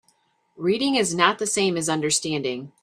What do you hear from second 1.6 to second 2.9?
as understanding.